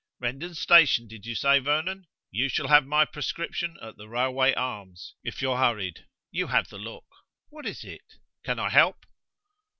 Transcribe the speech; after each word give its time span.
Rendon 0.19 0.55
station, 0.55 1.07
did 1.07 1.27
you 1.27 1.35
say, 1.35 1.59
Vernon? 1.59 2.07
You 2.31 2.49
shall 2.49 2.69
have 2.69 2.87
my 2.87 3.05
prescription 3.05 3.77
at 3.83 3.97
the 3.97 4.09
Railway 4.09 4.51
Arms, 4.55 5.13
if 5.23 5.43
you're 5.43 5.59
hurried. 5.59 6.07
You 6.31 6.47
have 6.47 6.69
the 6.69 6.79
look. 6.79 7.05
What 7.49 7.67
is 7.67 7.83
it? 7.83 8.15
Can 8.43 8.57
I 8.57 8.69
help?" 8.69 9.05